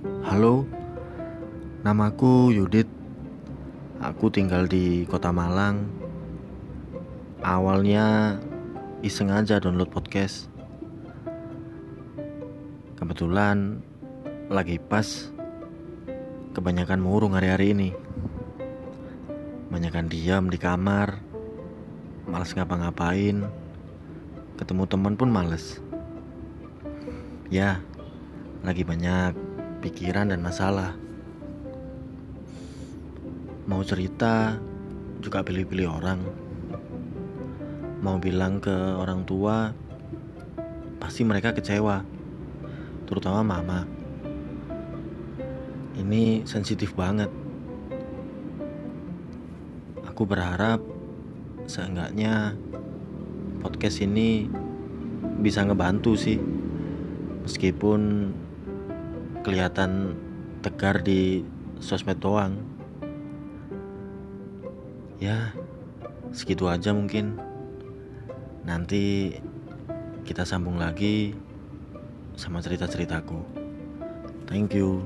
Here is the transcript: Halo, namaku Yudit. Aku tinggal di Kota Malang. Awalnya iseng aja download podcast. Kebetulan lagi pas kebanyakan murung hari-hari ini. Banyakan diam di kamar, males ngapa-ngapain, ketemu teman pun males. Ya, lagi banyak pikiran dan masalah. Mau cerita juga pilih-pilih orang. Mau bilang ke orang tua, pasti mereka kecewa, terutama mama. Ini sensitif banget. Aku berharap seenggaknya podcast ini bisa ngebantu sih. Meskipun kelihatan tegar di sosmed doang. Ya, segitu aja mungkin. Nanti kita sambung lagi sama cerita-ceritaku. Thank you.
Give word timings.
Halo, 0.00 0.64
namaku 1.84 2.56
Yudit. 2.56 2.88
Aku 4.00 4.32
tinggal 4.32 4.64
di 4.64 5.04
Kota 5.04 5.28
Malang. 5.28 5.92
Awalnya 7.44 8.40
iseng 9.04 9.28
aja 9.28 9.60
download 9.60 9.92
podcast. 9.92 10.48
Kebetulan 12.96 13.84
lagi 14.48 14.80
pas 14.80 15.28
kebanyakan 16.56 17.04
murung 17.04 17.36
hari-hari 17.36 17.76
ini. 17.76 17.90
Banyakan 19.68 20.08
diam 20.08 20.48
di 20.48 20.56
kamar, 20.56 21.20
males 22.24 22.56
ngapa-ngapain, 22.56 23.44
ketemu 24.56 24.82
teman 24.88 25.12
pun 25.20 25.28
males. 25.28 25.76
Ya, 27.52 27.84
lagi 28.64 28.80
banyak 28.80 29.49
pikiran 29.80 30.28
dan 30.28 30.44
masalah. 30.44 30.92
Mau 33.64 33.80
cerita 33.80 34.60
juga 35.24 35.40
pilih-pilih 35.40 35.88
orang. 35.88 36.20
Mau 38.00 38.16
bilang 38.20 38.60
ke 38.60 38.72
orang 38.72 39.24
tua, 39.24 39.72
pasti 41.00 41.24
mereka 41.24 41.56
kecewa, 41.56 42.04
terutama 43.08 43.40
mama. 43.40 43.80
Ini 45.96 46.44
sensitif 46.48 46.96
banget. 46.96 47.28
Aku 50.08 50.24
berharap 50.24 50.80
seenggaknya 51.64 52.56
podcast 53.60 54.00
ini 54.00 54.48
bisa 55.40 55.64
ngebantu 55.64 56.16
sih. 56.16 56.40
Meskipun 57.44 58.32
kelihatan 59.40 60.16
tegar 60.60 61.00
di 61.00 61.44
sosmed 61.80 62.20
doang. 62.20 62.60
Ya, 65.20 65.52
segitu 66.32 66.68
aja 66.68 66.92
mungkin. 66.96 67.36
Nanti 68.64 69.36
kita 70.24 70.44
sambung 70.44 70.80
lagi 70.80 71.36
sama 72.36 72.64
cerita-ceritaku. 72.64 73.40
Thank 74.48 74.74
you. 74.74 75.04